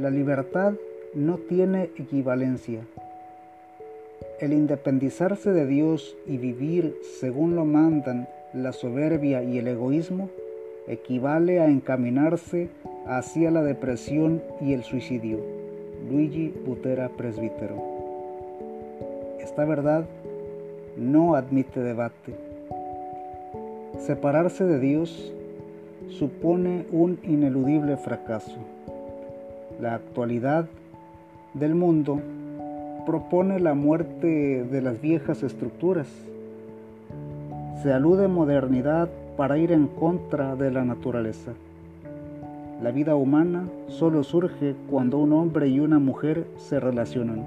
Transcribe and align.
La 0.00 0.08
libertad 0.08 0.72
no 1.12 1.36
tiene 1.36 1.90
equivalencia. 1.98 2.80
El 4.40 4.54
independizarse 4.54 5.52
de 5.52 5.66
Dios 5.66 6.16
y 6.26 6.38
vivir 6.38 6.96
según 7.18 7.54
lo 7.54 7.66
mandan 7.66 8.26
la 8.54 8.72
soberbia 8.72 9.42
y 9.42 9.58
el 9.58 9.68
egoísmo 9.68 10.30
equivale 10.88 11.60
a 11.60 11.66
encaminarse 11.66 12.70
hacia 13.06 13.50
la 13.50 13.62
depresión 13.62 14.42
y 14.62 14.72
el 14.72 14.84
suicidio. 14.84 15.38
Luigi 16.10 16.48
Butera, 16.64 17.10
presbítero. 17.10 17.76
Esta 19.38 19.66
verdad 19.66 20.06
no 20.96 21.34
admite 21.34 21.80
debate. 21.80 22.34
Separarse 23.98 24.64
de 24.64 24.78
Dios 24.78 25.30
supone 26.08 26.86
un 26.90 27.18
ineludible 27.22 27.98
fracaso. 27.98 28.56
La 29.80 29.94
actualidad 29.94 30.66
del 31.54 31.74
mundo 31.74 32.20
propone 33.06 33.60
la 33.60 33.72
muerte 33.72 34.62
de 34.62 34.82
las 34.82 35.00
viejas 35.00 35.42
estructuras. 35.42 36.06
Se 37.82 37.90
alude 37.90 38.28
modernidad 38.28 39.08
para 39.38 39.56
ir 39.56 39.72
en 39.72 39.86
contra 39.86 40.54
de 40.54 40.70
la 40.70 40.84
naturaleza. 40.84 41.52
La 42.82 42.90
vida 42.90 43.16
humana 43.16 43.64
solo 43.88 44.22
surge 44.22 44.74
cuando 44.90 45.16
un 45.16 45.32
hombre 45.32 45.68
y 45.68 45.80
una 45.80 45.98
mujer 45.98 46.46
se 46.58 46.78
relacionan. 46.78 47.42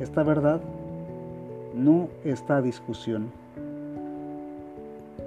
Esta 0.00 0.24
verdad 0.24 0.60
no 1.76 2.08
está 2.24 2.56
a 2.56 2.62
discusión. 2.62 3.30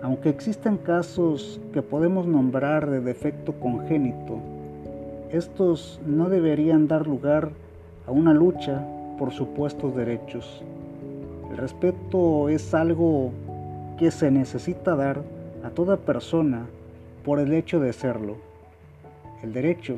Aunque 0.04 0.28
existen 0.28 0.76
casos 0.76 1.62
que 1.72 1.82
podemos 1.82 2.28
nombrar 2.28 2.90
de 2.90 3.00
defecto 3.00 3.54
congénito, 3.54 4.59
estos 5.32 6.00
no 6.06 6.28
deberían 6.28 6.88
dar 6.88 7.06
lugar 7.06 7.52
a 8.08 8.12
una 8.12 8.34
lucha 8.34 8.84
por 9.20 9.32
supuestos 9.32 9.96
derechos. 9.96 10.64
El 11.52 11.58
respeto 11.58 12.50
es 12.50 12.74
algo 12.74 13.32
que 13.98 14.10
se 14.12 14.32
necesita 14.32 14.96
dar 14.96 15.22
a 15.64 15.70
toda 15.70 15.98
persona 15.98 16.66
por 17.24 17.40
el 17.40 17.54
hecho 17.54 17.80
de 17.80 17.94
serlo. 17.94 18.38
El 19.44 19.54
derecho 19.54 19.98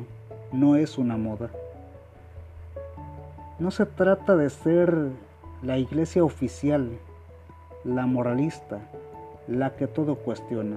no 0.52 0.76
es 0.76 0.98
una 0.98 1.16
moda. 1.16 1.50
No 3.58 3.70
se 3.70 3.86
trata 3.86 4.36
de 4.36 4.50
ser 4.50 4.94
la 5.62 5.78
iglesia 5.78 6.24
oficial, 6.24 6.90
la 7.84 8.06
moralista, 8.06 8.80
la 9.46 9.76
que 9.76 9.86
todo 9.86 10.16
cuestiona. 10.16 10.76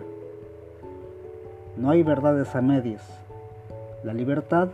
No 1.78 1.90
hay 1.90 2.04
verdades 2.04 2.56
a 2.56 2.62
medias. 2.62 3.25
La 4.06 4.14
libertad 4.14 4.70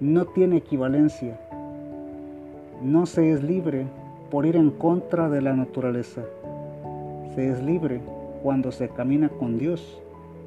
no 0.00 0.24
tiene 0.24 0.56
equivalencia. 0.56 1.38
No 2.82 3.04
se 3.04 3.30
es 3.30 3.42
libre 3.42 3.84
por 4.30 4.46
ir 4.46 4.56
en 4.56 4.70
contra 4.70 5.28
de 5.28 5.42
la 5.42 5.52
naturaleza. 5.52 6.22
Se 7.34 7.50
es 7.50 7.62
libre 7.62 8.00
cuando 8.42 8.72
se 8.72 8.88
camina 8.88 9.28
con 9.28 9.58
Dios, 9.58 10.00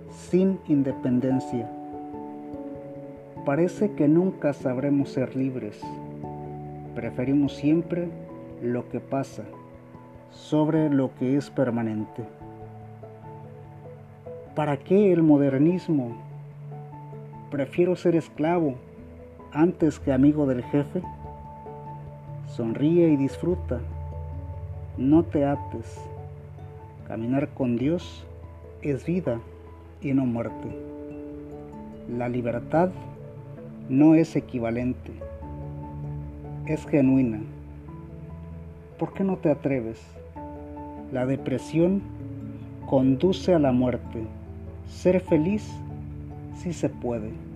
sin 0.09 0.57
independencia. 0.67 1.69
Parece 3.45 3.91
que 3.91 4.07
nunca 4.07 4.53
sabremos 4.53 5.09
ser 5.09 5.35
libres. 5.35 5.79
Preferimos 6.95 7.53
siempre 7.57 8.07
lo 8.63 8.89
que 8.89 9.01
pasa 9.01 9.43
sobre 10.31 10.89
lo 10.89 11.13
que 11.13 11.37
es 11.37 11.51
permanente. 11.51 12.23
¿Para 14.55 14.77
qué 14.77 15.13
el 15.13 15.21
modernismo? 15.21 16.28
Prefiero 17.51 17.95
ser 17.95 18.15
esclavo 18.15 18.75
antes 19.51 19.99
que 19.99 20.11
amigo 20.11 20.45
del 20.45 20.63
jefe. 20.63 21.01
Sonríe 22.47 23.09
y 23.09 23.17
disfruta. 23.17 23.79
No 24.97 25.23
te 25.23 25.45
ates. 25.45 25.99
Caminar 27.07 27.49
con 27.49 27.77
Dios 27.77 28.25
es 28.81 29.05
vida 29.05 29.39
y 30.01 30.13
no 30.13 30.25
muerte. 30.25 30.67
La 32.15 32.29
libertad 32.29 32.89
no 33.89 34.13
es 34.13 34.35
equivalente, 34.35 35.11
es 36.67 36.85
genuina. 36.85 37.39
¿Por 38.99 39.13
qué 39.13 39.23
no 39.23 39.37
te 39.37 39.49
atreves? 39.49 39.99
La 41.11 41.25
depresión 41.25 42.01
conduce 42.85 43.53
a 43.53 43.59
la 43.59 43.71
muerte. 43.71 44.23
Ser 44.87 45.19
feliz 45.21 45.67
sí 46.55 46.73
se 46.73 46.89
puede. 46.89 47.48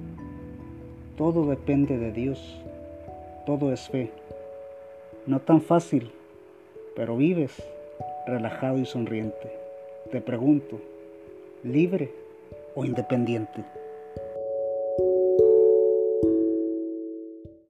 Todo 1.18 1.46
depende 1.46 1.98
de 1.98 2.12
Dios. 2.12 2.60
Todo 3.46 3.72
es 3.72 3.88
fe. 3.88 4.10
No 5.28 5.40
tan 5.40 5.62
fácil, 5.62 6.12
pero 6.96 7.16
vives 7.18 7.62
relajado 8.26 8.80
y 8.80 8.86
sonriente. 8.86 9.52
Te 10.12 10.22
pregunto, 10.22 10.80
¿libre 11.64 12.12
o 12.76 12.84
independiente? 12.84 13.64